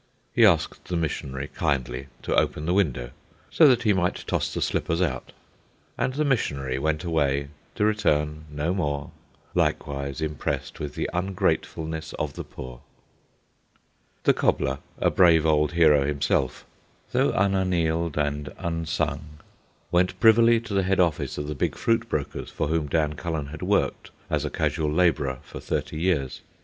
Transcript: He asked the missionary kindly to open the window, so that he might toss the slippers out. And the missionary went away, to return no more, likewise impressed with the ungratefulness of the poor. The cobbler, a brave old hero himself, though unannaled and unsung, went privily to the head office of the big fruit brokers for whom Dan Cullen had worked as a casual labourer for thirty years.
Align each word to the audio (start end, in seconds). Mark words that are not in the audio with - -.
He 0.33 0.43
asked 0.47 0.85
the 0.85 0.97
missionary 0.97 1.49
kindly 1.53 2.07
to 2.23 2.33
open 2.35 2.65
the 2.65 2.73
window, 2.73 3.11
so 3.51 3.67
that 3.67 3.83
he 3.83 3.93
might 3.93 4.23
toss 4.25 4.51
the 4.51 4.59
slippers 4.59 4.99
out. 4.99 5.31
And 5.95 6.15
the 6.15 6.25
missionary 6.25 6.79
went 6.79 7.03
away, 7.03 7.49
to 7.75 7.85
return 7.85 8.45
no 8.49 8.73
more, 8.73 9.11
likewise 9.53 10.19
impressed 10.19 10.79
with 10.79 10.95
the 10.95 11.07
ungratefulness 11.13 12.13
of 12.13 12.33
the 12.33 12.43
poor. 12.43 12.81
The 14.23 14.33
cobbler, 14.33 14.79
a 14.97 15.11
brave 15.11 15.45
old 15.45 15.73
hero 15.73 16.03
himself, 16.07 16.65
though 17.11 17.31
unannaled 17.33 18.17
and 18.17 18.49
unsung, 18.57 19.37
went 19.91 20.19
privily 20.19 20.59
to 20.61 20.73
the 20.73 20.81
head 20.81 20.99
office 20.99 21.37
of 21.37 21.45
the 21.45 21.53
big 21.53 21.75
fruit 21.75 22.09
brokers 22.09 22.49
for 22.49 22.69
whom 22.69 22.87
Dan 22.87 23.13
Cullen 23.13 23.45
had 23.49 23.61
worked 23.61 24.09
as 24.31 24.45
a 24.45 24.49
casual 24.49 24.91
labourer 24.91 25.37
for 25.43 25.59
thirty 25.59 25.99
years. 25.99 26.41